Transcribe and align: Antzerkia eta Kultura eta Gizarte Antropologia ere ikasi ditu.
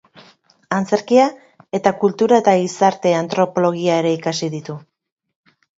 Antzerkia 0.77 1.25
eta 1.81 1.93
Kultura 2.05 2.41
eta 2.43 2.57
Gizarte 2.63 3.15
Antropologia 3.21 4.03
ere 4.05 4.19
ikasi 4.21 4.55
ditu. 4.57 4.83